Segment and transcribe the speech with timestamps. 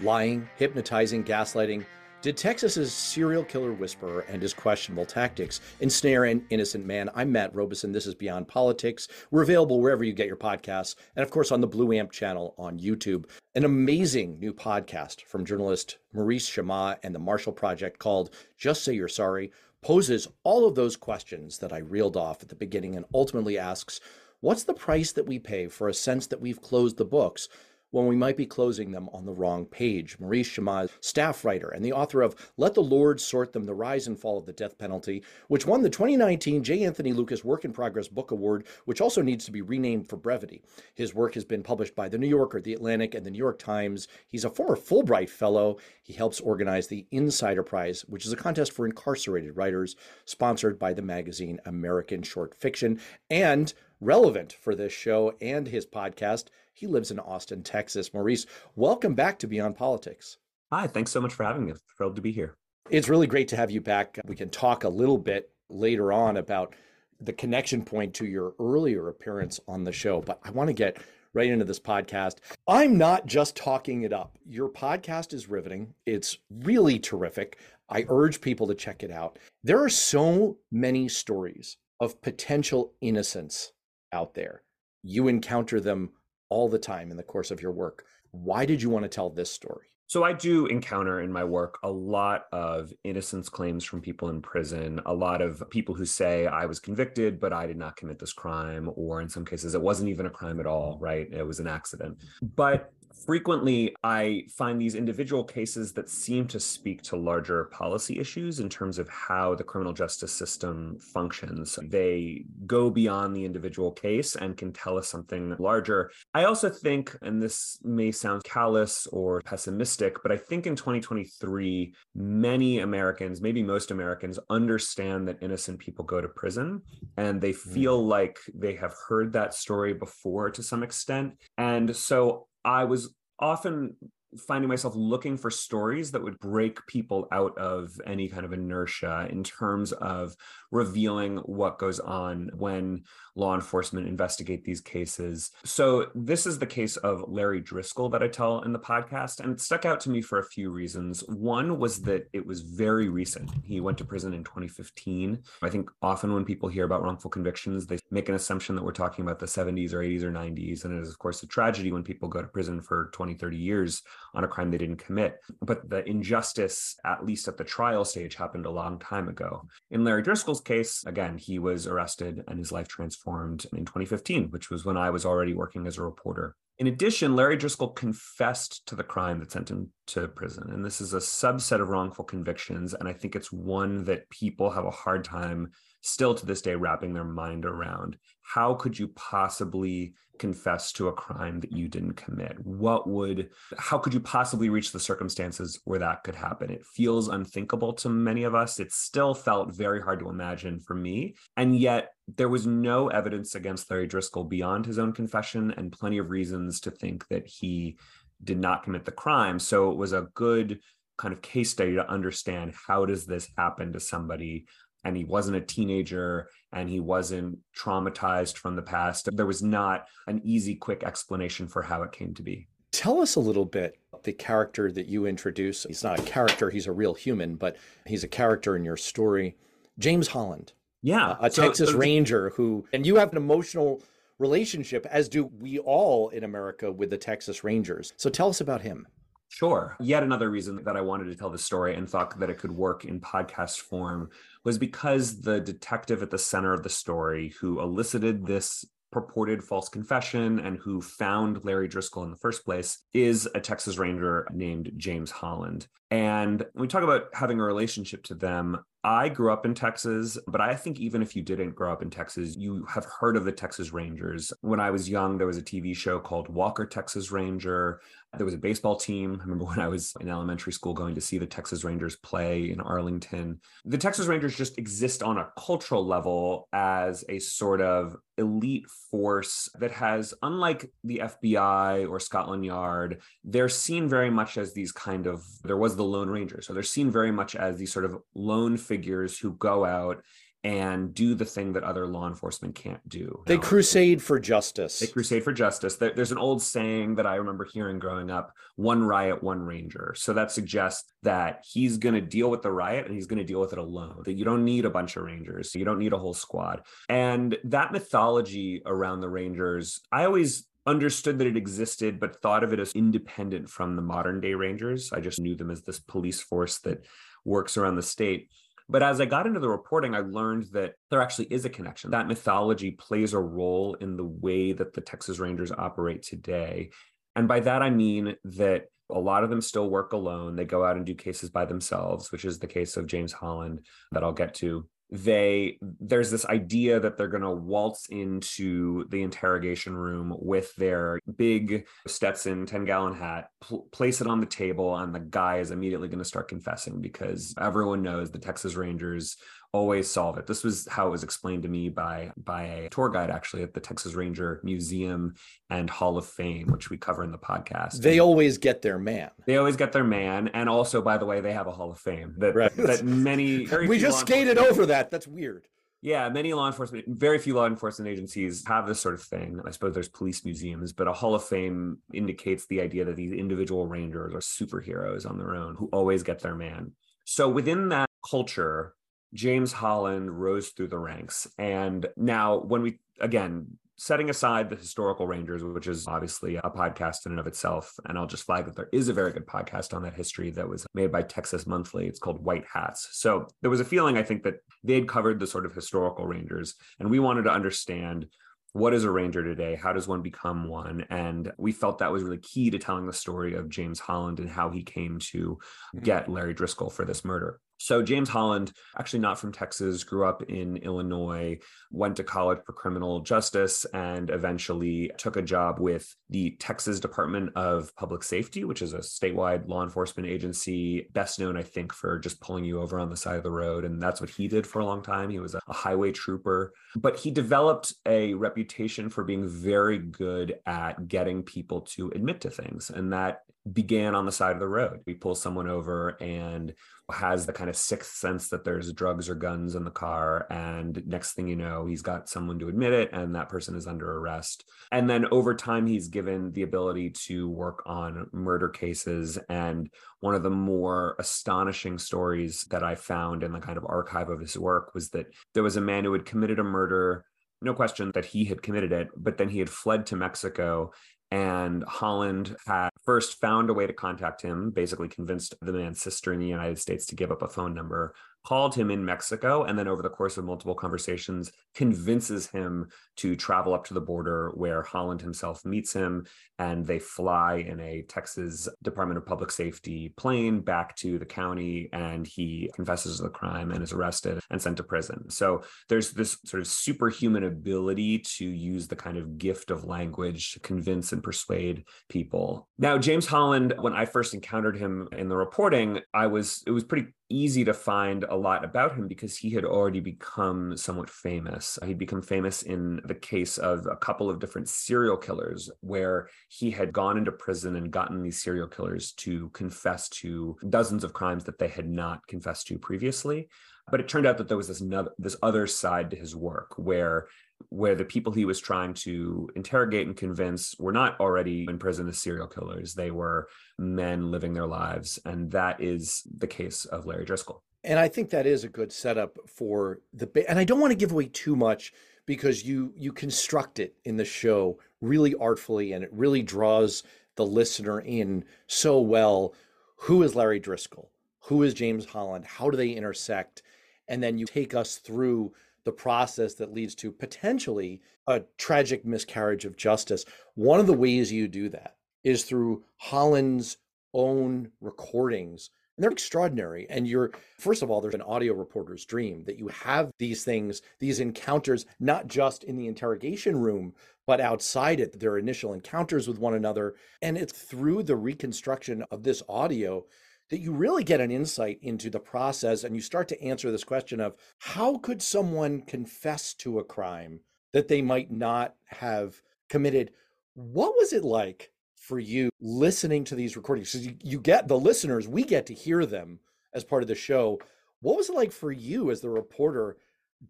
[0.00, 1.84] lying, hypnotizing, gaslighting.
[2.22, 7.10] Did Texas's serial killer whisperer and his questionable tactics ensnare an innocent man?
[7.16, 7.90] I'm Matt Robison.
[7.90, 9.08] This is Beyond Politics.
[9.32, 12.54] We're available wherever you get your podcasts, and of course on the Blue Amp channel
[12.58, 13.28] on YouTube.
[13.56, 18.94] An amazing new podcast from journalist Maurice Chammah and the Marshall Project called Just Say
[18.94, 19.50] You're Sorry
[19.82, 24.00] poses all of those questions that I reeled off at the beginning and ultimately asks,
[24.40, 27.48] What's the price that we pay for a sense that we've closed the books
[27.90, 30.18] when we might be closing them on the wrong page.
[30.18, 34.06] Maurice Chammah, staff writer and the author of Let the Lord Sort Them The Rise
[34.06, 36.84] and Fall of the Death Penalty, which won the 2019 J.
[36.84, 40.62] Anthony Lukas Work in Progress Book Award, which also needs to be renamed for brevity.
[40.94, 43.58] His work has been published by The New Yorker, The Atlantic, and The New York
[43.58, 44.08] Times.
[44.28, 45.78] He's a former Fulbright Fellow.
[46.02, 50.92] He helps organize the Insider Prize, which is a contest for incarcerated writers, sponsored by
[50.92, 53.00] the magazine American Short Fiction.
[53.30, 56.46] And relevant for this show and his podcast.
[56.72, 58.14] He lives in Austin, Texas.
[58.14, 60.38] Maurice, welcome back to Beyond Politics.
[60.72, 61.72] Hi, thanks so much for having me.
[61.96, 62.54] Thrilled to be here.
[62.90, 64.18] It's really great to have you back.
[64.24, 66.74] We can talk a little bit later on about
[67.20, 70.98] the connection point to your earlier appearance on the show, but I want to get
[71.34, 72.36] right into this podcast.
[72.66, 74.38] I'm not just talking it up.
[74.46, 75.94] Your podcast is riveting.
[76.06, 77.58] It's really terrific.
[77.88, 79.38] I urge people to check it out.
[79.64, 83.72] There are so many stories of potential innocence
[84.12, 84.62] out there.
[85.02, 86.10] You encounter them
[86.48, 88.04] all the time in the course of your work.
[88.30, 89.86] Why did you want to tell this story?
[90.06, 94.40] So, I do encounter in my work a lot of innocence claims from people in
[94.40, 98.18] prison, a lot of people who say, I was convicted, but I did not commit
[98.18, 101.04] this crime, or in some cases, it wasn't even a crime at all, mm-hmm.
[101.04, 101.28] right?
[101.30, 102.16] It was an accident.
[102.16, 102.46] Mm-hmm.
[102.56, 108.60] But frequently I find these individual cases that seem to speak to larger policy issues
[108.60, 111.78] in terms of how the criminal justice system functions.
[111.82, 116.10] They go beyond the individual case and can tell us something larger.
[116.34, 121.94] I also think, and this may sound callous or pessimistic, but I think in 2023,
[122.14, 126.82] many Americans, maybe most Americans, understand that innocent people go to prison
[127.16, 127.70] and they hmm.
[127.70, 131.34] feel like they have heard that story before to some extent.
[131.56, 133.96] And so I was often
[134.36, 139.26] finding myself looking for stories that would break people out of any kind of inertia
[139.30, 140.36] in terms of
[140.70, 143.02] revealing what goes on when
[143.34, 145.50] law enforcement investigate these cases.
[145.64, 149.52] So this is the case of Larry Driskill that I tell in the podcast and
[149.52, 151.20] it stuck out to me for a few reasons.
[151.28, 153.50] One was that it was very recent.
[153.64, 155.42] He went to prison in 2015.
[155.62, 158.92] I think often when people hear about wrongful convictions, they make an assumption that we're
[158.92, 161.92] talking about the 70s or 80s or 90s and it is of course a tragedy
[161.92, 164.02] when people go to prison for 20, 30 years
[164.34, 165.38] on a crime they didn't commit.
[165.60, 169.66] But the injustice, at least at the trial stage, happened a long time ago.
[169.90, 174.70] In Larry Driskill's case, again, he was arrested and his life transformed in 2015, which
[174.70, 176.56] was when I was already working as a reporter.
[176.78, 180.70] In addition, Larry Driskill confessed to the crime that sent him to prison.
[180.70, 182.94] And this is a subset of wrongful convictions.
[182.94, 185.72] And I think it's one that people have a hard time
[186.02, 188.16] still to this day wrapping their mind around.
[188.42, 192.58] How could you possibly confess to a crime that you didn't commit?
[192.64, 196.70] What would, how could you possibly reach the circumstances where that could happen?
[196.70, 198.80] It feels unthinkable to many of us.
[198.80, 201.34] It still felt very hard to imagine for me.
[201.56, 206.18] And yet, there was no evidence against Larry Driskill beyond his own confession and plenty
[206.18, 207.96] of reasons to think that he
[208.44, 209.58] did not commit the crime.
[209.58, 210.80] So it was a good
[211.16, 214.66] kind of case study to understand how does this happen to somebody
[215.04, 219.34] and he wasn't a teenager and he wasn't traumatized from the past.
[219.34, 222.68] There was not an easy, quick explanation for how it came to be.
[222.92, 225.84] Tell us a little bit the character that you introduce.
[225.84, 227.76] He's not a character, he's a real human, but
[228.06, 229.56] he's a character in your story.
[229.98, 230.72] James Holland.
[231.02, 231.36] Yeah.
[231.40, 234.02] A, so, Texas so, Ranger who, and you have an emotional
[234.38, 238.12] relationship, as do we all in America with the Texas Rangers.
[238.16, 239.06] So tell us about him.
[239.48, 239.96] Sure.
[239.98, 242.70] Yet another reason that I wanted to tell the story and thought that it could
[242.70, 244.28] work in podcast form
[244.64, 249.88] was because the detective at the center of the story who elicited this purported false
[249.88, 254.92] confession and who found Larry Driskill in the first place is a Texas Ranger named
[254.96, 255.86] James Holland.
[256.10, 260.60] And we talk about having a relationship to them, I grew up in Texas, but
[260.60, 263.52] I think even if you didn't grow up in Texas, you have heard of the
[263.52, 264.52] Texas Rangers.
[264.60, 268.00] When I was young, there was a TV show called Walker Texas Ranger.
[268.36, 269.38] There was a baseball team.
[269.40, 272.70] I remember when I was in elementary school going to see the Texas Rangers play
[272.70, 273.60] in Arlington.
[273.84, 279.68] The Texas Rangers just exist on a cultural level as a sort of elite force
[279.78, 285.26] that has, unlike the FBI or Scotland Yard, they're seen very much as these kind
[285.26, 286.62] of, there was the Lone Ranger.
[286.62, 290.22] So they're seen very much as these sort of lone figures who go out
[290.64, 293.44] and do the thing that other law enforcement can't do.
[293.46, 294.98] They crusade for justice.
[294.98, 295.96] They crusade for justice.
[295.96, 300.14] There's an old saying that I remember hearing growing up one riot, one ranger.
[300.16, 303.44] So that suggests that he's going to deal with the riot and he's going to
[303.44, 305.76] deal with it alone, that you don't need a bunch of rangers.
[305.76, 306.82] You don't need a whole squad.
[307.08, 312.72] And that mythology around the rangers, I always understood that it existed, but thought of
[312.72, 315.12] it as independent from the modern day rangers.
[315.12, 317.04] I just knew them as this police force that
[317.44, 318.50] works around the state.
[318.88, 322.10] But as I got into the reporting, I learned that there actually is a connection.
[322.10, 326.90] That mythology plays a role in the way that the Texas Rangers operate today.
[327.36, 330.56] And by that, I mean that a lot of them still work alone.
[330.56, 333.84] They go out and do cases by themselves, which is the case of James Holland
[334.12, 339.22] that I'll get to they there's this idea that they're going to waltz into the
[339.22, 344.96] interrogation room with their big Stetson 10 gallon hat, pl- place it on the table,
[344.96, 349.36] and the guy is immediately going to start confessing because everyone knows the Texas Rangers
[349.72, 350.46] always solve it.
[350.46, 353.74] This was how it was explained to me by by a tour guide actually at
[353.74, 355.34] the Texas Ranger Museum
[355.70, 358.00] and Hall of Fame, which we cover in the podcast.
[358.00, 359.30] They always get their man.
[359.46, 361.98] They always get their man, and also, by the way, they have a Hall of
[361.98, 362.74] Fame that right.
[362.76, 363.66] that many.
[363.66, 365.10] we just skated over that.
[365.10, 365.66] That's weird.
[366.00, 369.60] Yeah, many law enforcement, very few law enforcement agencies have this sort of thing.
[369.66, 373.32] I suppose there's police museums, but a Hall of Fame indicates the idea that these
[373.32, 376.92] individual rangers are superheroes on their own who always get their man.
[377.24, 378.94] So within that culture,
[379.34, 381.46] James Holland rose through the ranks.
[381.58, 387.26] And now, when we, again, setting aside the historical rangers which is obviously a podcast
[387.26, 389.92] in and of itself and i'll just flag that there is a very good podcast
[389.92, 392.06] on that history that was made by texas monthly.
[392.06, 393.08] It's called white hats.
[393.12, 396.76] So there was a feeling i think that they'd covered the sort of historical rangers
[397.00, 398.26] and we wanted to understand
[398.74, 399.74] what is a ranger today?
[399.74, 401.06] How does one become one?
[401.08, 404.48] And we felt that was really key to telling the story of james holland and
[404.48, 406.04] how he came to mm-hmm.
[406.04, 410.42] get larry driskill for this murder so, James Holland, actually not from Texas, grew up
[410.42, 411.58] in Illinois,
[411.92, 417.50] went to college for criminal justice, and eventually took a job with the Texas Department
[417.54, 422.18] of Public Safety, which is a statewide law enforcement agency, best known, I think, for
[422.18, 423.84] just pulling you over on the side of the road.
[423.84, 425.30] And that's what he did for a long time.
[425.30, 431.06] He was a highway trooper, but he developed a reputation for being very good at
[431.06, 432.90] getting people to admit to things.
[432.90, 433.42] And that
[433.72, 435.00] began on the side of the road.
[435.06, 436.74] We pull someone over and
[437.10, 440.46] has the kind of sixth sense that there's drugs or guns in the car.
[440.50, 443.86] And next thing you know, he's got someone to admit it, and that person is
[443.86, 444.64] under arrest.
[444.92, 449.38] And then over time, he's given the ability to work on murder cases.
[449.48, 449.90] And
[450.20, 454.40] one of the more astonishing stories that I found in the kind of archive of
[454.40, 457.24] his work was that there was a man who had committed a murder
[457.60, 460.92] no question that he had committed it, but then he had fled to Mexico
[461.30, 466.32] and Holland had first found a way to contact him, basically convinced the man's sister
[466.32, 468.14] in the United States to give up a phone number,
[468.44, 473.36] called him in Mexico, and then over the course of multiple conversations, convinces him to
[473.36, 476.26] travel up to the border where Holland himself meets him.
[476.58, 481.88] And they fly in a Texas Department of Public Safety plane back to the county,
[481.92, 485.30] and he confesses the crime and is arrested and sent to prison.
[485.30, 490.52] So there's this sort of superhuman ability to use the kind of gift of language
[490.52, 492.68] to convince and persuade people.
[492.78, 496.84] Now, James Holland, when I first encountered him in the reporting, I was, it was
[496.84, 501.78] pretty easy to find a lot about him because he had already become somewhat famous.
[501.84, 506.70] He'd become famous in the case of a couple of different serial killers where he
[506.70, 511.44] had gone into prison and gotten these serial killers to confess to dozens of crimes
[511.44, 513.48] that they had not confessed to previously.
[513.90, 514.82] But it turned out that there was this
[515.18, 517.28] this other side to his work where
[517.70, 522.08] where the people he was trying to interrogate and convince were not already in prison
[522.08, 522.94] as serial killers.
[522.94, 523.48] They were
[523.78, 525.18] men living their lives.
[525.24, 527.60] And that is the case of Larry Driskill.
[527.84, 530.96] And I think that is a good setup for the and I don't want to
[530.96, 531.92] give away too much
[532.26, 537.02] because you you construct it in the show really artfully and it really draws
[537.36, 539.54] the listener in so well.
[540.02, 541.06] Who is Larry Driskill?
[541.42, 542.44] Who is James Holland?
[542.44, 543.62] How do they intersect?
[544.08, 545.52] And then you take us through
[545.88, 550.26] the process that leads to potentially a tragic miscarriage of justice.
[550.54, 553.78] One of the ways you do that is through Holland's
[554.12, 555.70] own recordings.
[555.96, 556.86] And they're extraordinary.
[556.90, 560.82] And you're, first of all, there's an audio reporter's dream that you have these things,
[561.00, 563.94] these encounters, not just in the interrogation room,
[564.26, 566.96] but outside it, their initial encounters with one another.
[567.22, 570.04] And it's through the reconstruction of this audio
[570.50, 573.84] that you really get an insight into the process and you start to answer this
[573.84, 577.40] question of how could someone confess to a crime
[577.72, 580.12] that they might not have committed?
[580.54, 583.92] What was it like for you listening to these recordings?
[583.92, 586.40] Because you, you get the listeners, we get to hear them
[586.72, 587.60] as part of the show.
[588.00, 589.98] What was it like for you as the reporter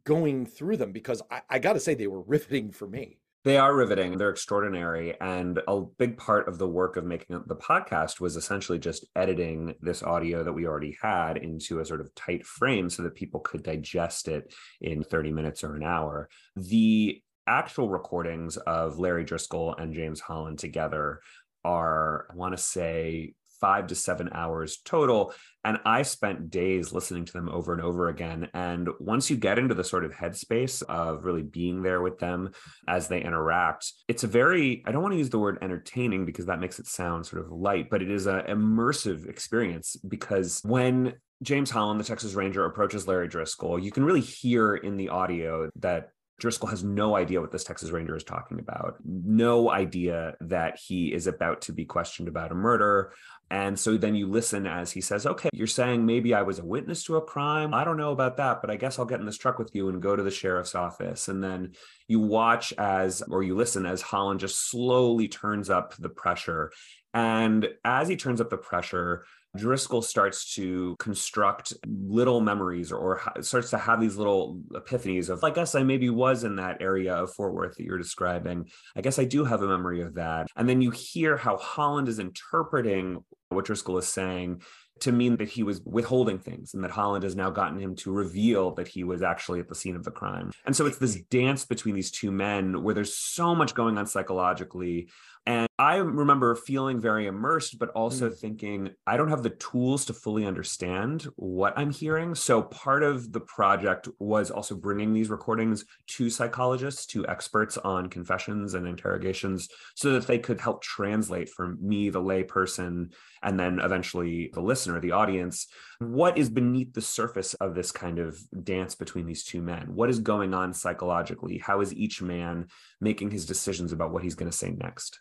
[0.05, 3.19] going through them because I, I got to say they were riveting for me.
[3.45, 4.19] They are riveting.
[4.19, 5.19] They're extraordinary.
[5.21, 9.75] And a big part of the work of making the podcast was essentially just editing
[9.81, 13.41] this audio that we already had into a sort of tight frame so that people
[13.41, 16.29] could digest it in 30 minutes or an hour.
[16.57, 21.21] The actual recordings of Larry Driskill and James Holland together
[21.65, 25.33] are, I want to say, five to seven hours total.
[25.65, 28.49] And I spent days listening to them over and over again.
[28.55, 32.51] And once you get into the sort of headspace of really being there with them
[32.87, 36.47] as they interact, it's a very, I don't want to use the word entertaining because
[36.47, 41.15] that makes it sound sort of light, but it is an immersive experience because when
[41.43, 45.71] James Holland, the Texas Ranger, approaches Larry Driskill, you can really hear in the audio
[45.77, 50.79] that Driskill has no idea what this Texas Ranger is talking about, no idea that
[50.79, 53.13] he is about to be questioned about a murder.
[53.51, 56.65] And so then you listen as he says, Okay, you're saying maybe I was a
[56.65, 57.75] witness to a crime.
[57.75, 59.89] I don't know about that, but I guess I'll get in this truck with you
[59.89, 61.29] and go to the sheriff's office.
[61.29, 61.73] And then
[62.07, 66.71] you watch as, or you listen as Holland just slowly turns up the pressure.
[67.15, 69.25] And as he turns up the pressure,
[69.57, 75.43] Driskill starts to construct little memories or, or, starts to have these little epiphanies of,
[75.43, 78.69] I guess I maybe was in that area of Fort Worth that you're describing.
[78.95, 80.49] I guess I do have a memory of that.
[80.57, 84.63] And then you hear how Holland is interpreting what Driskill is saying
[85.01, 88.13] to mean that he was withholding things and that Holland has now gotten him to
[88.13, 90.51] reveal that he was actually at the scene of the crime.
[90.67, 94.07] And so it's this dance between these two men where there's so much going on
[94.07, 95.09] psychologically
[95.47, 98.37] and I remember feeling very immersed, but also mm.
[98.37, 102.35] thinking, I don't have the tools to fully understand what I'm hearing.
[102.35, 108.09] So part of the project was also bringing these recordings to psychologists, to experts on
[108.09, 113.13] confessions and interrogations, so that they could help translate for me, the layperson,
[113.45, 115.69] and then eventually the listener, the audience,
[116.01, 119.95] what is beneath the surface of this kind of dance between these two men?
[119.95, 121.59] What is going on psychologically?
[121.59, 122.67] How is each man
[123.01, 125.21] making his decisions about what he's going to say next?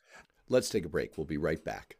[0.49, 1.17] Let's take a break.
[1.17, 1.97] We'll be right back.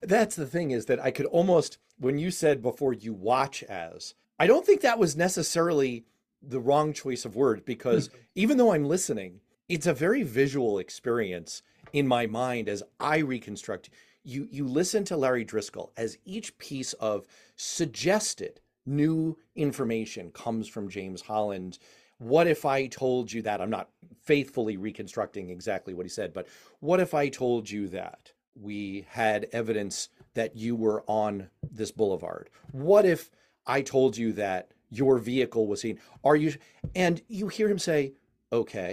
[0.00, 4.14] That's the thing is that I could almost, when you said before you watch as,
[4.38, 6.04] I don't think that was necessarily
[6.42, 8.16] the wrong choice of words because hmm.
[8.34, 13.90] even though I'm listening, it's a very visual experience in my mind as I reconstruct.
[14.24, 20.88] You you listen to Larry Driskill as each piece of suggested new information comes from
[20.88, 21.78] James Holland
[22.18, 23.60] what if I told you that?
[23.60, 23.90] I'm not
[24.22, 26.46] faithfully reconstructing exactly what he said, but
[26.80, 32.50] what if I told you that we had evidence that you were on this boulevard?
[32.72, 33.30] What if
[33.66, 35.98] I told you that your vehicle was seen?
[36.24, 36.54] Are you,
[36.94, 38.12] and you hear him say,
[38.52, 38.92] okay,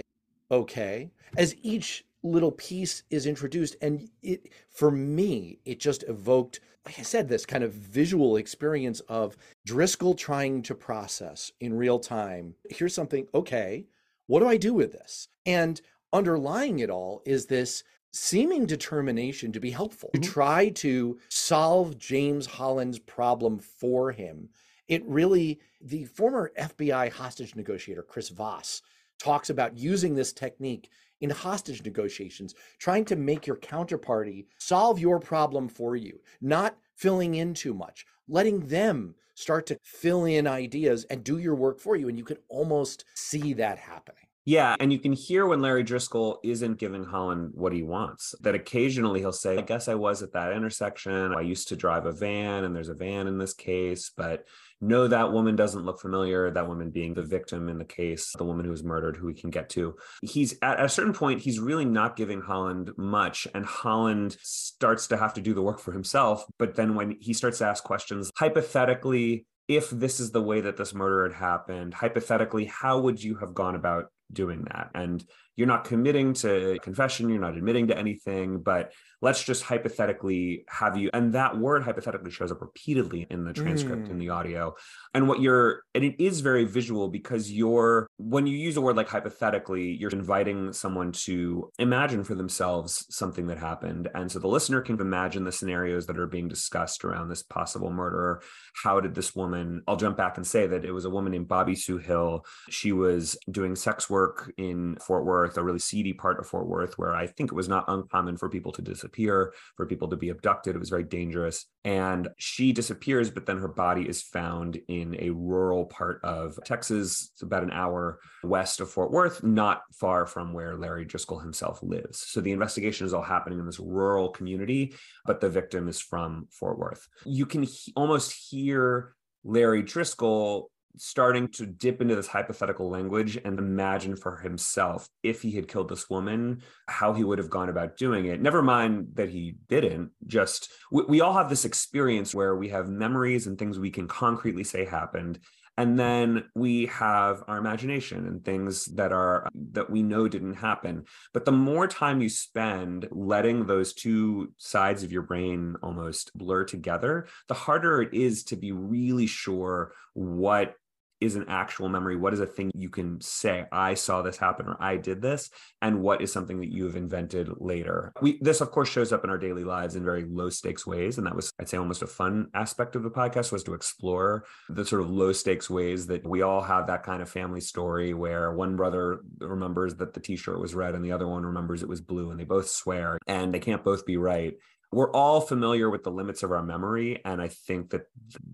[0.50, 3.76] okay, as each little piece is introduced.
[3.80, 9.00] And it, for me, it just evoked like I said, this kind of visual experience
[9.00, 9.36] of
[9.68, 12.54] Driskill trying to process in real time.
[12.70, 13.86] Here's something, okay,
[14.28, 15.26] what do I do with this?
[15.44, 15.80] And
[16.12, 20.22] underlying it all is this seeming determination to be helpful, mm-hmm.
[20.22, 24.48] to try to solve James Holland's problem for him.
[24.86, 28.80] It really, the former FBI hostage negotiator, Chris Voss,
[29.18, 30.88] talks about using this technique
[31.20, 37.36] in hostage negotiations, trying to make your counterparty solve your problem for you, not filling
[37.36, 41.96] in too much, letting them start to fill in ideas and do your work for
[41.96, 42.08] you.
[42.08, 44.22] And you can almost see that happening.
[44.48, 48.32] Yeah, and you can hear when Larry Driskill isn't giving Holland what he wants.
[48.40, 51.34] That occasionally he'll say, I guess I was at that intersection.
[51.34, 54.46] I used to drive a van, and there's a van in this case, but
[54.80, 56.50] no, that woman doesn't look familiar.
[56.50, 59.34] That woman being the victim in the case, the woman who was murdered, who we
[59.34, 59.94] can get to.
[60.22, 65.16] He's at a certain point, he's really not giving Holland much, and Holland starts to
[65.16, 66.44] have to do the work for himself.
[66.58, 70.76] But then when he starts to ask questions, hypothetically, if this is the way that
[70.76, 74.90] this murder had happened, hypothetically, how would you have gone about doing that.
[74.94, 75.24] And
[75.56, 80.96] you're not committing to confession, you're not admitting to anything, but let's just hypothetically have
[80.96, 84.10] you and that word hypothetically shows up repeatedly in the transcript mm.
[84.10, 84.74] in the audio.
[85.14, 88.96] And what you're and it is very visual because you're when you use a word
[88.96, 94.08] like hypothetically you're inviting someone to imagine for themselves something that happened.
[94.14, 97.90] And so the listener can imagine the scenarios that are being discussed around this possible
[97.90, 98.42] murder
[98.82, 101.48] how did this woman i'll jump back and say that it was a woman named
[101.48, 102.44] bobby sue hill.
[102.68, 106.98] She was doing sex work in fort worth a really seedy part of fort worth
[106.98, 110.16] where i think it was not uncommon for people to disappear disappear, for people to
[110.16, 110.74] be abducted.
[110.74, 111.66] It was very dangerous.
[111.84, 117.30] And she disappears, but then her body is found in a rural part of Texas,
[117.32, 121.80] it's about an hour west of Fort Worth, not far from where Larry Driskill himself
[121.82, 122.20] lives.
[122.20, 126.48] So the investigation is all happening in this rural community, but the victim is from
[126.50, 127.06] Fort Worth.
[127.24, 130.64] You can he- almost hear Larry Driskill
[130.96, 135.88] starting to dip into this hypothetical language and imagine for himself if he had killed
[135.88, 138.40] this woman how he would have gone about doing it.
[138.40, 142.88] Never mind that he didn't just we, we, all have this experience where we have
[142.88, 145.40] memories and things we can concretely say happened
[145.78, 151.04] and then we have our imagination and things that are that we know didn't happen.
[151.34, 156.64] But the more time you spend letting those two sides of your brain almost blur
[156.64, 160.74] together the harder it is to be really sure what
[161.20, 162.16] is an actual memory?
[162.16, 165.50] What is a thing you can say i saw this happen or i did this
[165.82, 168.12] and what is something that you have invented later?
[168.20, 171.18] We this of course shows up in our daily lives in very low stakes ways
[171.18, 174.44] and that was i'd say almost a fun aspect of the podcast was to explore
[174.68, 178.14] the sort of low stakes ways that we all have that kind of family story
[178.14, 181.88] where one brother remembers that the t-shirt was red and the other one remembers it
[181.88, 184.54] was blue and they both swear and they can't both be right
[184.92, 188.06] we're all familiar with the limits of our memory and i think that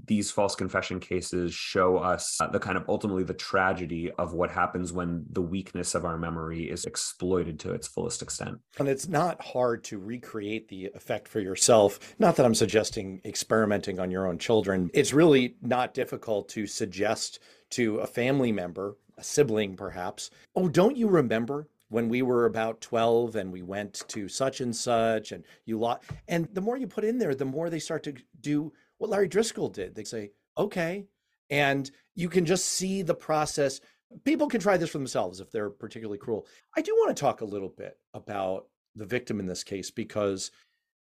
[0.06, 4.50] these false confession cases show us uh, the kind of ultimately the tragedy of what
[4.50, 8.58] happens when the weakness of our memory is exploited to its fullest extent.
[8.78, 11.98] And it's not hard to recreate the effect for yourself.
[12.18, 14.90] Not that i'm suggesting experimenting on your own children.
[14.92, 20.96] It's really not difficult to suggest to a family member a sibling perhaps oh don't
[20.96, 25.44] you remember when we were about 12 and we went to such and such and
[25.66, 28.72] you lot and the more you put in there the more they start to do
[28.99, 29.94] what larry driskill did.
[29.94, 31.04] They say okay
[31.50, 33.80] and you can just see the process.
[34.25, 36.46] People can try this for themselves if they're particularly cruel.
[36.76, 40.50] I do want to talk a little bit about the victim in this case because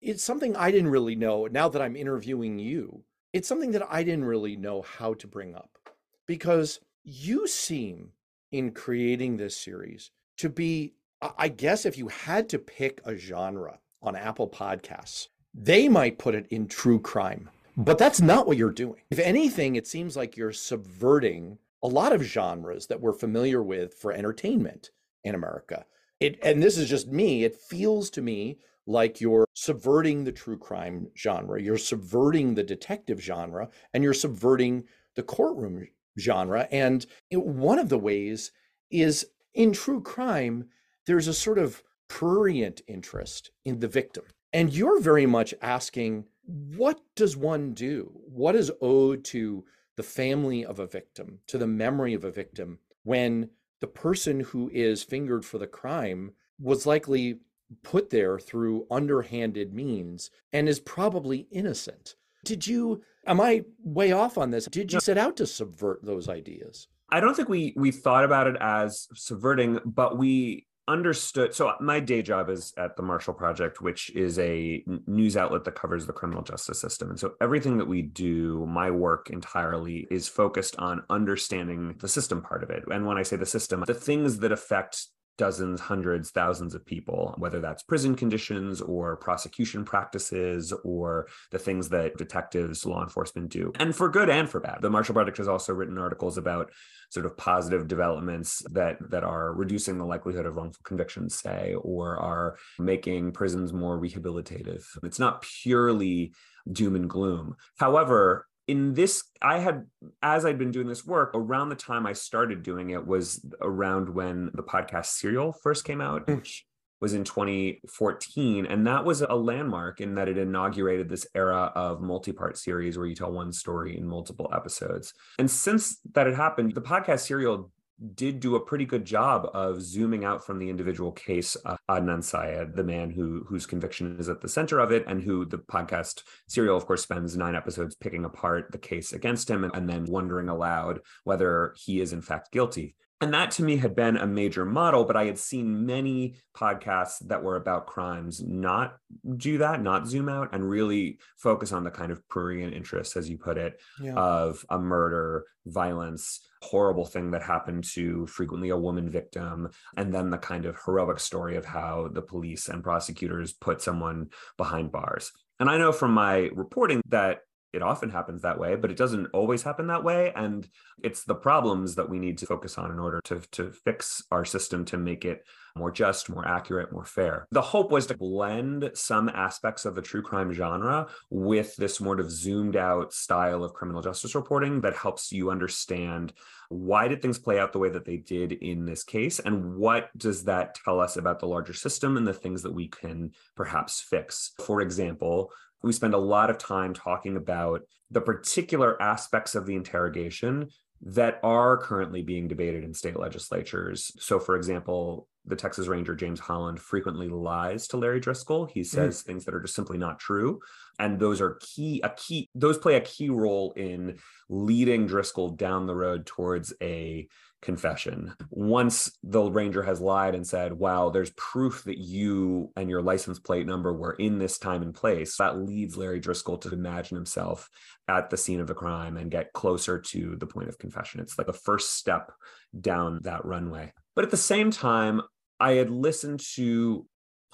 [0.01, 1.47] it's something i didn't really know.
[1.47, 3.03] Now that i'm interviewing you
[3.35, 5.77] it's something that i didn't really know how to bring up
[6.25, 8.11] because you seem
[8.51, 10.93] in creating this series to be,
[11.37, 16.35] I guess, if you had to pick a genre on Apple Podcasts, they might put
[16.35, 17.49] it in true crime.
[17.77, 19.01] But that's not what you're doing.
[19.09, 23.93] If anything, it seems like you're subverting a lot of genres that we're familiar with
[23.93, 24.91] for entertainment
[25.23, 25.85] in America.
[26.19, 30.57] It, and this is just me, it feels to me like you're subverting the true
[30.57, 35.87] crime genre, you're subverting the detective genre, and you're subverting the courtroom
[36.19, 36.67] genre.
[36.71, 38.51] And one of the ways
[38.89, 40.65] is in true crime,
[41.07, 44.25] there's a sort of prurient interest in the victim.
[44.53, 48.11] And you're very much asking, what does one do?
[48.25, 49.65] What is owed to
[49.95, 53.49] the family of a victim, to the memory of a victim, when
[53.81, 57.39] the person who is fingered for the crime was likely
[57.83, 62.15] put there through underhanded means and is probably innocent?
[62.43, 64.65] Did you, am I way off on this?
[64.65, 66.87] Did you set out to subvert those ideas?
[67.09, 71.99] I don't think we we thought about it as subverting, but we understood so my
[71.99, 76.13] day job is at the marshall project which is a news outlet that covers the
[76.13, 77.09] criminal justice system.
[77.09, 82.41] And so everything that we do my work entirely is focused on understanding the system
[82.41, 82.83] part of it.
[82.91, 87.35] And when i say the system the things that affect dozens, hundreds, thousands of people,
[87.37, 93.71] whether that's prison conditions or prosecution practices or the things that detectives, law enforcement do,
[93.79, 94.79] and for good and for bad.
[94.81, 96.71] The Marshall Project has also written articles about
[97.09, 102.17] sort of positive developments that that are reducing the likelihood of wrongful convictions, say, or
[102.17, 104.83] are making prisons more rehabilitative.
[105.03, 106.33] It's not purely
[106.71, 107.55] doom and gloom.
[107.77, 109.85] However, in this i had
[110.21, 114.09] as i'd been doing this work around the time i started doing it was around
[114.09, 116.35] when the podcast serial first came out mm.
[116.35, 116.65] which
[117.01, 122.01] was in 2014 and that was a landmark in that it inaugurated this era of
[122.01, 126.73] multi-part series where you tell one story in multiple episodes and since that had happened
[126.73, 127.71] the podcast serial
[128.13, 132.23] did do a pretty good job of zooming out from the individual case of Adnan
[132.23, 135.57] Syed, the man who whose conviction is at the center of it, and who the
[135.57, 139.89] podcast serial, of course, spends nine episodes picking apart the case against him and, and
[139.89, 142.95] then wondering aloud whether he is in fact guilty.
[143.21, 147.25] And that to me had been a major model, but I had seen many podcasts
[147.27, 148.97] that were about crimes not
[149.37, 153.29] do that, not zoom out and really focus on the kind of prurient interests, as
[153.29, 154.15] you put it, yeah.
[154.15, 160.29] of a murder, violence, horrible thing that happened to frequently a woman victim, and then
[160.29, 165.31] the kind of heroic story of how the police and prosecutors put someone behind bars.
[165.59, 167.39] And I know from my reporting that
[167.75, 170.31] it often happens that way, but it doesn't always happen that way.
[170.35, 170.67] And
[171.03, 174.45] it's the problems that we need to focus on in order to, to fix our
[174.45, 175.45] system to make it
[175.77, 177.47] more just, more accurate, more fair.
[177.51, 182.21] The hope was to blend some aspects of the true crime genre with this sort
[182.21, 186.31] of zoomed out style of criminal justice reporting that helps you understand
[186.69, 190.09] why did things play out the way that they did in this case and what
[190.17, 193.99] does that tell us about the larger system and the things that we can perhaps
[193.99, 194.53] fix.
[194.65, 195.51] For example,
[195.85, 200.67] we spend a lot of time talking about the particular aspects of the interrogation
[201.01, 204.11] that are currently being debated in state legislatures.
[204.17, 208.67] So, for example, the Texas Ranger James Holland frequently lies to Larry Driskill.
[208.71, 208.85] He mm.
[208.87, 209.25] says mm.
[209.25, 210.59] things that are just simply not true.
[210.97, 214.17] And those are key, a key, those play a key role in
[214.49, 217.27] leading Driskill down the road towards a
[217.61, 218.33] confession.
[218.51, 223.39] Once the ranger has lied and said, wow, there's proof that you and your license
[223.39, 227.69] plate number were in this time and place, that leads Larry Driskill to imagine himself
[228.07, 231.19] at the scene of the crime and get closer to the point of confession.
[231.19, 232.31] It's like the first step
[232.79, 233.93] down that runway.
[234.15, 235.21] But at the same time,
[235.59, 237.07] I had listened to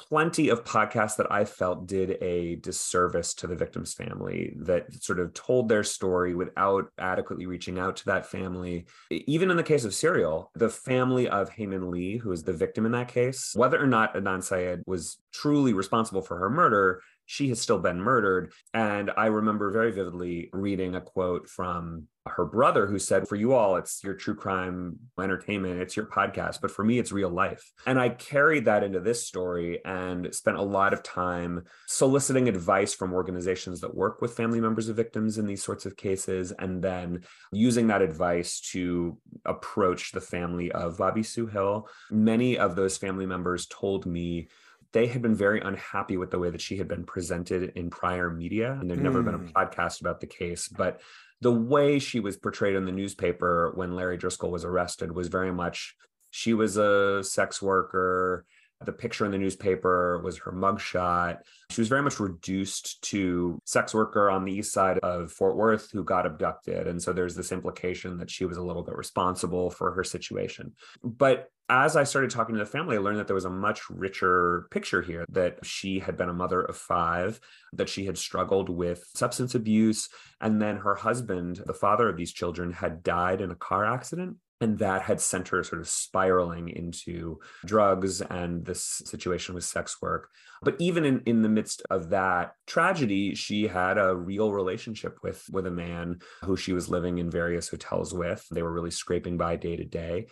[0.09, 5.19] plenty of podcasts that I felt did a disservice to the victim's family that sort
[5.19, 8.85] of told their story without adequately reaching out to that family.
[9.09, 12.53] Even in the case of Serial, the family of Hae Min Lee, who is the
[12.53, 17.01] victim in that case, whether or not Adnan Syed was truly responsible for her murder,
[17.31, 18.51] she has still been murdered.
[18.73, 23.53] And I remember very vividly reading a quote from her brother who said, For you
[23.53, 27.71] all, it's your true crime entertainment, it's your podcast, but for me, it's real life.
[27.87, 32.93] And I carried that into this story and spent a lot of time soliciting advice
[32.93, 36.83] from organizations that work with family members of victims in these sorts of cases, and
[36.83, 41.87] then using that advice to approach the family of Bobby Sue Hill.
[42.11, 44.49] Many of those family members told me
[44.93, 48.29] they had been very unhappy with the way that she had been presented in prior
[48.29, 48.73] media.
[48.73, 49.03] And there'd mm.
[49.03, 49.47] never been a hmm.
[49.55, 50.67] podcast about the case.
[50.67, 51.01] But
[51.39, 55.51] the way she was portrayed in the newspaper when Larry Driskill was arrested was very
[55.51, 55.95] much
[56.29, 58.45] she was a sex worker.
[58.83, 61.39] The picture in the newspaper was her mugshot.
[61.69, 65.91] She was very much reduced to sex worker on the east side of Fort Worth
[65.91, 66.87] who got abducted.
[66.87, 70.73] And so there's this implication that she was a little bit responsible for her situation.
[71.03, 73.89] But as I started talking to the family, I learned that there was a much
[73.89, 77.39] richer picture here that she had been a mother of five,
[77.71, 80.09] that she had struggled with substance abuse.
[80.41, 84.35] And then her husband, the father of these children, had died in a car accident
[84.61, 90.01] and that had sent her sort of spiraling into drugs and this situation with sex
[90.01, 90.29] work.
[90.63, 95.43] But even in, in the midst of that tragedy she had a real relationship with
[95.51, 98.45] with a man who she was living in various hotels with.
[98.51, 100.27] They were really scraping by day to day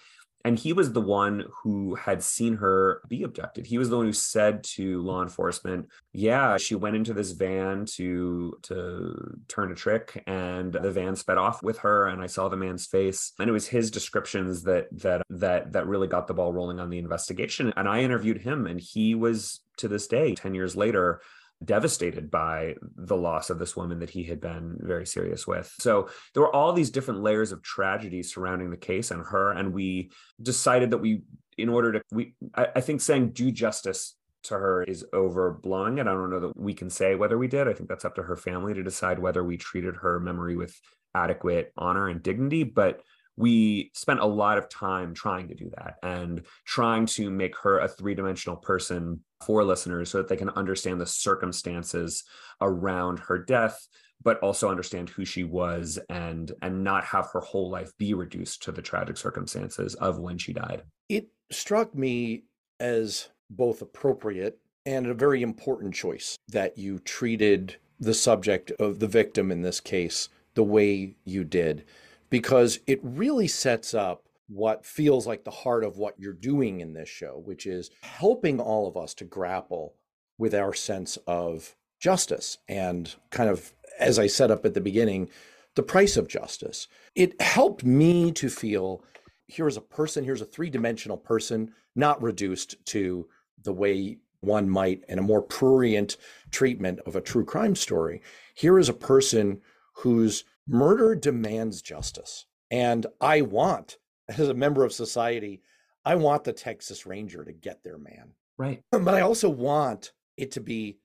[0.46, 3.66] and he was the one who had seen her be abducted.
[3.66, 7.86] He was the one who said to law enforcement yeah she went into this van
[7.86, 12.50] to to turn a trick and the van sped off with her and i saw
[12.50, 13.34] the man's face.
[13.40, 16.90] And it was his descriptions that that that that really got the ball rolling on
[16.90, 17.74] the investigation.
[17.76, 21.22] And i interviewed him and he was to this day 10 years later
[21.64, 25.74] devastated by the loss of this woman that he had been very serious with.
[25.80, 29.52] So there were all these different layers of tragedy surrounding the case and her.
[29.52, 31.24] And we decided that we,
[31.58, 36.08] in order to, we, I, I think saying do justice to her is overblowing it.
[36.08, 37.68] I don't know that we can say whether we did.
[37.68, 40.80] I think that's up to her family to decide whether we treated her memory with
[41.14, 42.64] adequate honor and dignity.
[42.64, 43.02] But
[43.36, 47.80] we spent a lot of time trying to do that and trying to make her
[47.80, 52.24] a three dimensional person for listeners so that they can understand the circumstances
[52.62, 53.88] around her death
[54.22, 58.62] but also understand who she was and and not have her whole life be reduced
[58.64, 60.84] to the tragic circumstances of when she died.
[61.08, 62.44] It struck me
[62.80, 69.08] as both appropriate and a very important choice that you treated the subject of the
[69.08, 71.86] victim in this case the way you did
[72.30, 76.94] because it really sets up what feels like the heart of what you're doing in
[76.94, 79.94] this show, which is helping all of us to grapple
[80.38, 85.30] with our sense of justice and kind of, as I set up at the beginning,
[85.76, 86.88] the price of justice.
[87.16, 89.04] It helped me to feel
[89.48, 93.28] here's a person, here's a three dimensional person, not reduced to
[93.64, 96.18] the way one might in a more prurient
[96.50, 98.22] treatment of a true crime story.
[98.56, 99.62] Here is a person
[99.94, 102.46] whose murder demands justice.
[102.72, 103.98] And I want,
[104.38, 105.62] as a member of society,
[106.06, 108.34] I want the Texas Ranger to get their man.
[108.58, 108.84] Right.
[108.92, 110.98] But I also want it to be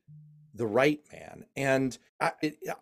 [0.54, 1.44] the right man.
[1.56, 2.32] And I,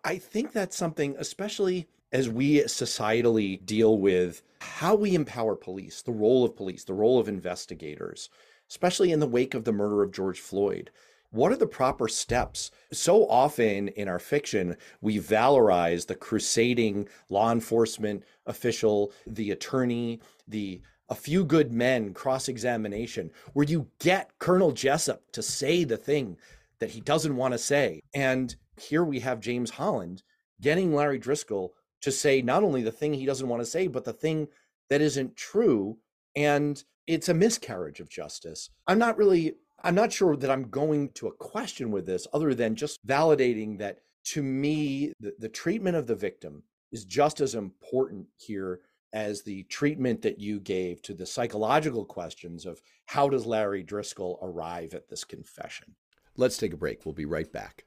[0.03, 6.11] I think that's something, especially as we societally deal with how we empower police, the
[6.11, 8.29] role of police, the role of investigators,
[8.69, 10.91] especially in the wake of the murder of George Floyd
[11.33, 12.69] what are the proper steps?
[12.91, 20.81] So often in our fiction, we valorize the crusading law enforcement official, the attorney, the
[21.09, 26.37] a few good men cross examination where you get Colonel Jessup to say the thing
[26.79, 28.01] that he doesn't want to say.
[28.13, 30.21] And here we have James Holland
[30.61, 31.69] getting Larry Driskill
[32.01, 34.47] to say not only the thing he doesn't want to say, but the thing
[34.89, 35.97] that isn't true.
[36.35, 38.69] And it's a miscarriage of justice.
[38.87, 42.53] I'm not really, I'm not sure that I'm going to a question with this other
[42.53, 47.55] than just validating that to me, the, the treatment of the victim is just as
[47.55, 48.79] important here
[49.11, 54.37] as the treatment that you gave to the psychological questions of how does Larry Driskill
[54.41, 55.93] arrive at this confession.
[56.37, 57.05] Let's take a break.
[57.05, 57.83] We'll be right back.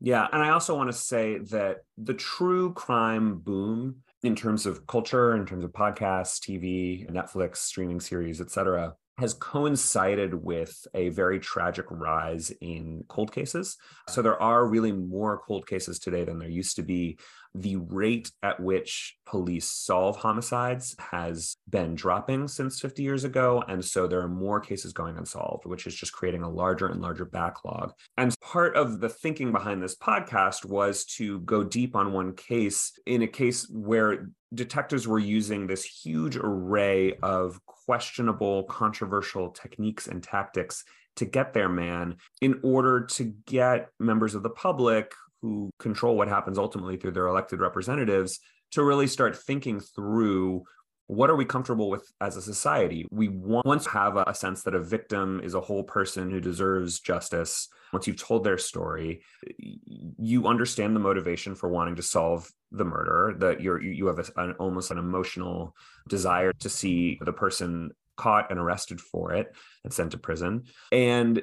[0.00, 4.86] Yeah, and I also want to say that the true crime boom in terms of
[4.86, 11.38] culture, in terms of podcasts, TV, Netflix, streaming series, etc., has coincided with a very
[11.38, 13.76] tragic rise in cold cases.
[14.08, 17.18] So there are really more cold cases today than there used to be.
[17.54, 23.62] The rate at which police solve homicides has been dropping since 50 years ago.
[23.68, 27.00] And so there are more cases going unsolved, which is just creating a larger and
[27.00, 27.92] larger backlog.
[28.16, 32.92] And part of the thinking behind this podcast was to go deep on one case
[33.06, 40.22] in a case where detectives were using this huge array of questionable, controversial techniques and
[40.22, 40.84] tactics
[41.16, 45.12] to get their man in order to get members of the public
[45.44, 48.40] who control what happens ultimately through their elected representatives
[48.72, 50.62] to really start thinking through
[51.06, 53.06] what are we comfortable with as a society?
[53.10, 57.00] We want to have a sense that a victim is a whole person who deserves
[57.00, 57.68] justice.
[57.92, 59.20] Once you've told their story,
[59.58, 63.34] you understand the motivation for wanting to solve the murder.
[63.38, 65.76] That you're you have a, an almost an emotional
[66.08, 69.54] desire to see the person caught and arrested for it
[69.84, 70.62] and sent to prison.
[70.90, 71.42] And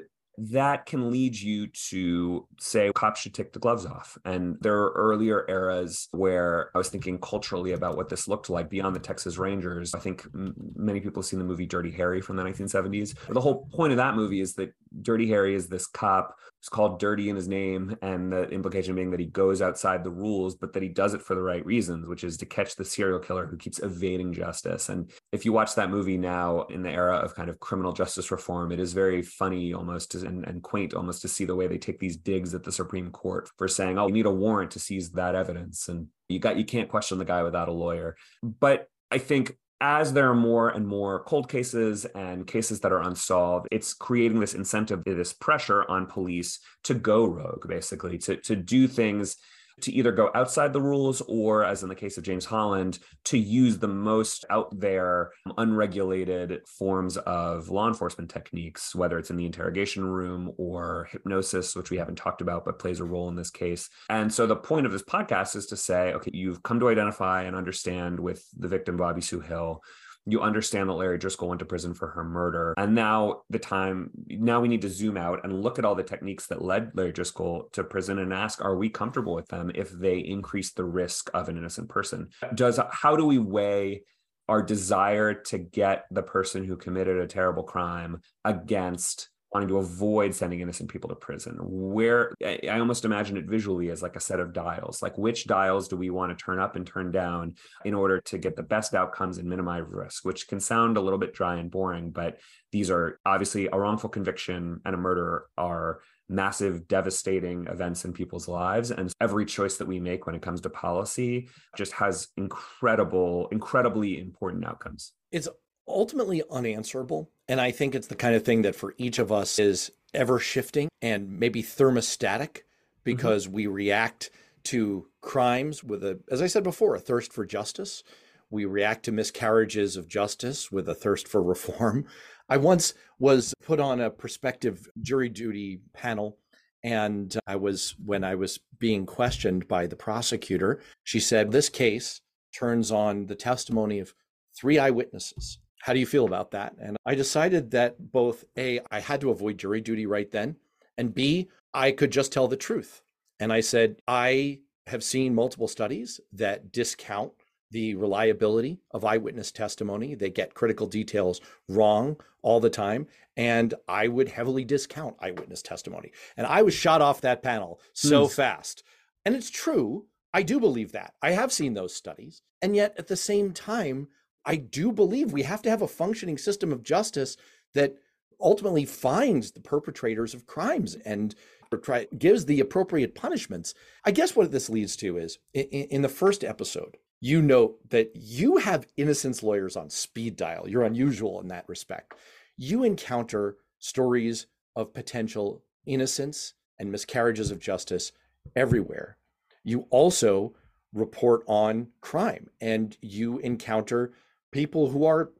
[0.49, 4.17] that can lead you to say cops should take the gloves off.
[4.25, 8.69] And there are earlier eras where I was thinking culturally about what this looked like
[8.69, 9.93] beyond the Texas Rangers.
[9.93, 13.15] I think m- many people have seen the movie Dirty Harry from the 1970s.
[13.27, 16.69] But the whole point of that movie is that Dirty Harry is this cop who's
[16.69, 20.55] called Dirty in his name, and the implication being that he goes outside the rules,
[20.55, 23.19] but that he does it for the right reasons, which is to catch the serial
[23.19, 24.89] killer who keeps evading justice.
[24.89, 28.29] And if you watch that movie now in the era of kind of criminal justice
[28.29, 31.79] reform, it is very funny almost and, and quaint almost to see the way they
[31.79, 34.79] take these digs at the Supreme Court for saying, "Oh, you need a warrant to
[34.79, 38.15] seize that evidence," and you got you can't question the guy without a lawyer.
[38.43, 43.01] But I think as there are more and more cold cases and cases that are
[43.01, 48.55] unsolved, it's creating this incentive, this pressure on police to go rogue, basically, to, to
[48.55, 49.37] do things
[49.81, 53.37] to either go outside the rules or, as in the case of James Holland, to
[53.37, 59.45] use the most out there, unregulated forms of law enforcement techniques, whether it's in the
[59.45, 63.51] interrogation room or hypnosis, which we haven't talked about but plays a role in this
[63.51, 63.89] case.
[64.09, 67.43] And so the point of this podcast is to say, okay, you've come to identify
[67.43, 69.81] and understand with the victim, Bobby Sue Hill
[70.25, 72.73] you understand that Larry Driskill went to prison for her murder.
[72.77, 76.03] And now the time, now we need to zoom out and look at all the
[76.03, 79.89] techniques that led Larry Driskill to prison and ask, are we comfortable with them if
[79.89, 82.29] they increase the risk of an innocent person?
[82.53, 84.03] Does, how do we weigh
[84.47, 90.33] our desire to get the person who committed a terrible crime against wanting to avoid
[90.33, 91.57] sending innocent people to prison.
[91.61, 95.01] Where i almost imagine it visually as like a set of dials.
[95.01, 98.37] Like which dials do we want to turn up and turn down in order to
[98.37, 100.25] get the best outcomes and minimize risk?
[100.25, 102.39] Which can sound a little bit dry and boring but
[102.71, 108.47] these are obviously a wrongful conviction and a murder are massive devastating events in people's
[108.47, 108.91] lives.
[108.91, 114.19] And every choice that we make when it comes to policy just has incredible incredibly
[114.19, 115.11] important outcomes.
[115.31, 115.49] It's
[115.87, 117.29] ultimately unanswerable.
[117.47, 120.39] And I think it's the kind of thing that for each of us is ever
[120.39, 123.03] shifting and maybe thermostatic mm-hmm.
[123.03, 123.55] because mm-hmm.
[123.55, 124.29] we react
[124.63, 128.03] to crimes with a, as I said before, a thirst for justice.
[128.49, 132.05] We react to miscarriages of justice with a thirst for reform.
[132.49, 136.37] I once was put on a prospective jury duty panel
[136.83, 142.21] and I was, when I was being questioned by the prosecutor, she said, This case
[142.53, 144.13] turns on the testimony of
[144.53, 146.75] three eyewitnesses how do you feel about that?
[146.79, 150.55] And I decided that both A, I had to avoid jury duty right then,
[150.97, 153.01] and B, I could just tell the truth.
[153.39, 157.31] And I said, I have seen multiple studies that discount
[157.71, 160.13] the reliability of eyewitness testimony.
[160.13, 163.07] They get critical details wrong all the time.
[163.37, 166.11] And I would heavily discount eyewitness testimony.
[166.35, 168.31] And I was shot off that panel so mm.
[168.31, 168.83] fast.
[169.25, 170.05] And it's true.
[170.33, 171.13] I do believe that.
[171.21, 172.41] I have seen those studies.
[172.61, 174.09] And yet at the same time,
[174.45, 177.37] I do believe we have to have a functioning system of justice
[177.73, 177.95] that
[178.39, 181.35] ultimately finds the perpetrators of crimes and
[181.83, 183.73] try, gives the appropriate punishments.
[184.03, 188.11] I guess what this leads to is in, in the first episode, you note that
[188.15, 190.67] you have innocence lawyers on speed dial.
[190.67, 192.15] You're unusual in that respect.
[192.57, 198.11] You encounter stories of potential innocence and miscarriages of justice
[198.55, 199.17] everywhere.
[199.63, 200.55] You also
[200.93, 204.13] report on crime and you encounter
[204.51, 205.31] people who are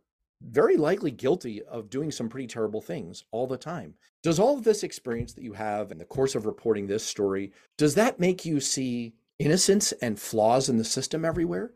[0.42, 3.94] very likely guilty of doing some pretty terrible things all the time.
[4.24, 7.52] Does all of this experience that you have in the course of reporting this story,
[7.78, 11.74] does that make you see innocence and flaws in the system everywhere?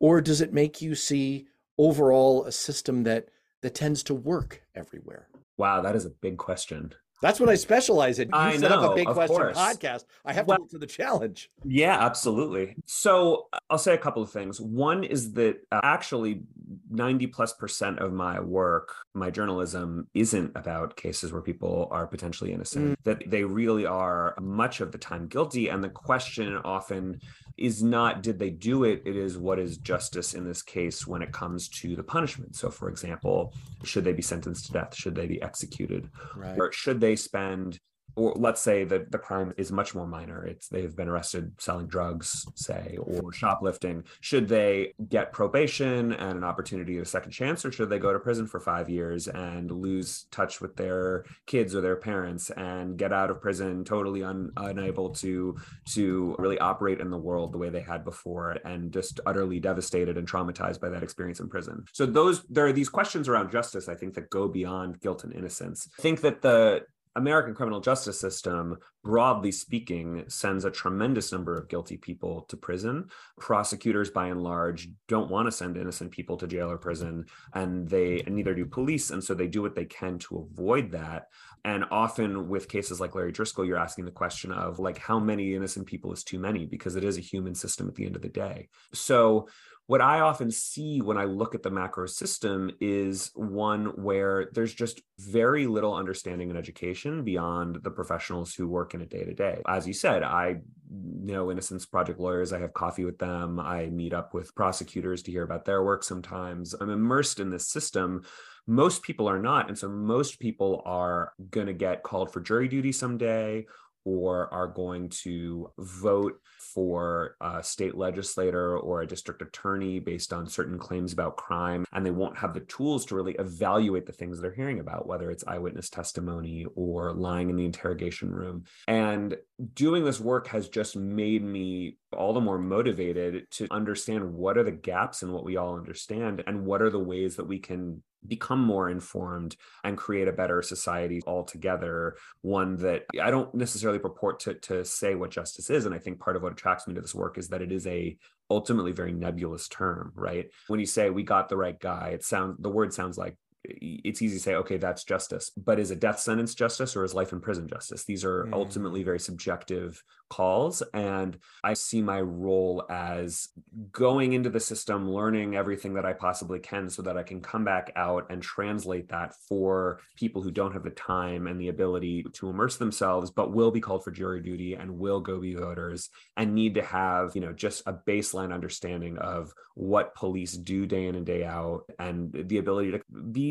[0.00, 1.46] Or does it make you see
[1.76, 3.28] overall a system that
[3.60, 5.28] that tends to work everywhere?
[5.56, 6.94] Wow, that is a big question.
[7.20, 8.28] That's what I specialize in.
[8.28, 9.56] You I set know, up a big question course.
[9.58, 10.04] podcast.
[10.24, 11.50] I have Well- to look to the challenge.
[11.64, 12.76] Yeah, absolutely.
[12.86, 14.60] So I'll say a couple of things.
[14.60, 16.42] One is that uh, actually
[16.90, 22.52] 90 plus percent of my work, my journalism, isn't about cases where people are potentially
[22.52, 25.68] innocent, that they really are much of the time guilty.
[25.68, 27.20] And the question often
[27.58, 29.02] is not did they do it?
[29.04, 32.56] It is what is justice in this case when it comes to the punishment.
[32.56, 33.52] So, for example,
[33.84, 34.94] should they be sentenced to death?
[34.94, 36.08] Should they be executed?
[36.36, 36.58] Right.
[36.58, 37.78] or should they spend
[38.18, 41.86] or let's say that the crime is much more minor it's they've been arrested selling
[41.86, 47.64] drugs say or shoplifting should they get probation and an opportunity at a second chance
[47.64, 51.74] or should they go to prison for five years and lose touch with their kids
[51.74, 57.00] or their parents and get out of prison totally un, unable to to really operate
[57.00, 60.88] in the world the way they had before and just utterly devastated and traumatized by
[60.88, 61.84] that experience in prison?
[61.92, 65.32] So those there are these questions around justice i think that go beyond guilt and
[65.32, 65.88] innocence.
[65.98, 66.82] I think that the
[67.16, 73.08] American criminal justice system, broadly speaking, sends a tremendous number of guilty people to prison.
[73.38, 77.88] Prosecutors, by and large, don't want to send innocent people to jail or prison, and
[77.88, 79.10] they and neither do police.
[79.10, 81.28] And so they do what they can to avoid that.
[81.64, 85.54] And often with cases like Larry Driskill, you're asking the question of like how many
[85.54, 88.22] innocent people is too many because it is a human system at the end of
[88.22, 88.68] the day.
[88.92, 89.48] So
[89.88, 94.74] what I often see when I look at the macro system is one where there's
[94.74, 99.32] just very little understanding and education beyond the professionals who work in it day to
[99.32, 99.62] day.
[99.66, 100.56] As you said, I
[100.90, 105.32] know Innocence Project lawyers, I have coffee with them, I meet up with prosecutors to
[105.32, 106.74] hear about their work sometimes.
[106.74, 108.24] I'm immersed in this system.
[108.66, 109.68] Most people are not.
[109.68, 113.64] And so most people are going to get called for jury duty someday
[114.08, 120.46] or are going to vote for a state legislator or a district attorney based on
[120.46, 124.40] certain claims about crime, and they won't have the tools to really evaluate the things
[124.40, 128.64] they're hearing about, whether it's eyewitness testimony or lying in the interrogation room.
[128.86, 129.36] And
[129.74, 134.64] doing this work has just made me all the more motivated to understand what are
[134.64, 138.02] the gaps in what we all understand and what are the ways that we can
[138.26, 142.16] become more informed and create a better society altogether.
[142.42, 146.18] One that i don't necessarily purport to, to say what justice is and i think
[146.18, 148.16] part of what attracts me to this work is that it is a
[148.50, 150.46] ultimately very nebulous term right?
[150.68, 154.22] When you say we got the right guy it sounds the word sounds like it's
[154.22, 157.32] easy to say okay that's justice but is a death sentence justice or is life
[157.32, 158.52] in prison justice these are Mm.
[158.52, 163.48] ultimately very subjective calls and i see my role as
[163.90, 167.64] going into the system learning everything that i possibly can so that i can come
[167.64, 172.24] back out and translate that for people who don't have the time and the ability
[172.32, 176.10] to immerse themselves but will be called for jury duty and will go be voters
[176.36, 181.06] and need to have you know just a baseline understanding of what police do day
[181.06, 183.00] in and day out and the ability to
[183.32, 183.47] be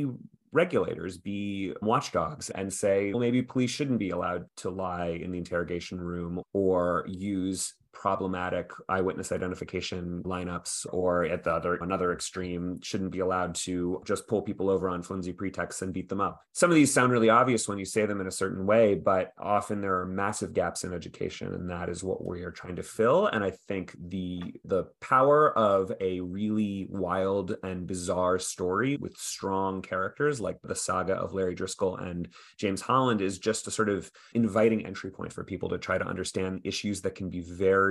[0.52, 5.38] regulators be watchdogs and say well maybe police shouldn't be allowed to lie in the
[5.38, 13.10] interrogation room or use problematic eyewitness identification lineups or at the other another extreme shouldn't
[13.12, 16.42] be allowed to just pull people over on flimsy pretexts and beat them up.
[16.54, 19.34] Some of these sound really obvious when you say them in a certain way but
[19.40, 22.84] often there are massive gaps in education and that is what we are trying to
[22.84, 23.26] fill.
[23.26, 29.82] And i think the the power of a really wild and bizarre story with strong
[29.82, 34.12] characters like the saga of larry driskill and james holland is just a sort of
[34.34, 37.87] inviting entry point for people to try to understand issues that can be very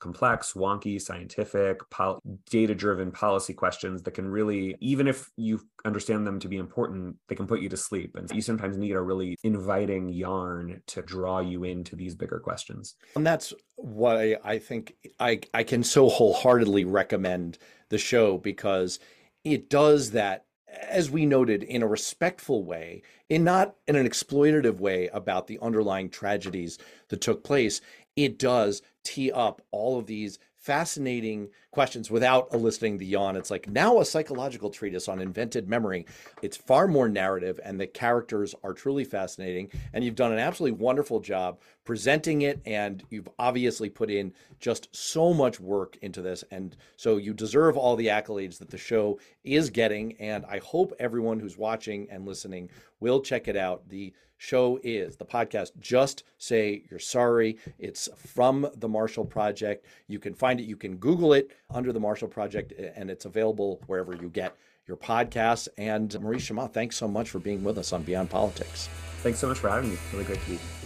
[0.00, 6.26] complex, wonky, scientific, pol- data driven policy questions that can really, even if you understand
[6.26, 8.16] them to be important, they can put you to sleep.
[8.16, 12.94] And you sometimes need a really inviting yarn to draw you into these bigger questions.
[13.16, 17.58] And that's why I think I, I can so wholeheartedly recommend
[17.88, 18.98] the show because
[19.44, 20.44] it does that,
[20.88, 25.58] as we noted, in a respectful way, in not in an exploitative way about the
[25.60, 27.80] underlying tragedies that took place.
[28.16, 33.36] It does tee up all of these fascinating questions without eliciting the yawn.
[33.36, 36.06] It's like now a psychological treatise on invented memory.
[36.42, 39.70] It's far more narrative, and the characters are truly fascinating.
[39.92, 44.88] And you've done an absolutely wonderful job presenting it, and you've obviously put in just
[44.94, 46.44] so much work into this.
[46.50, 50.14] And so you deserve all the accolades that the show is getting.
[50.20, 52.70] And I hope everyone who's watching and listening
[53.00, 53.88] will check it out.
[53.88, 57.58] The show is the podcast Just Say You're Sorry.
[57.78, 59.84] It's from the Marshall Project.
[60.06, 63.80] You can find it, you can Google it under the Marshall Project, and it's available
[63.86, 64.56] wherever you get
[64.86, 65.68] your podcasts.
[65.76, 68.88] And Maurice Chammah, thanks so much for being with us on Beyond Politics.
[69.22, 69.98] Thanks so much for having me.
[70.12, 70.77] Really great to be here.